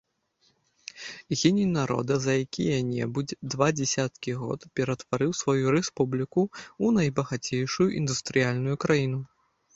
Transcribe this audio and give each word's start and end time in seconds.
Геній 1.31 1.65
народа 1.75 2.15
за 2.23 2.33
якія-небудзь 2.45 3.37
два 3.55 3.67
дзесяткі 3.79 4.33
год 4.41 4.65
ператварыў 4.79 5.37
сваю 5.41 5.65
рэспубліку 5.77 6.41
ў 6.83 6.87
найбагацейшую 6.99 7.89
індустрыяльную 8.01 8.77
краіну. 8.87 9.21